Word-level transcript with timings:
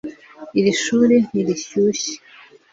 Iri 0.59 0.71
shuri 0.83 1.15
ntirishyushya 1.27 2.15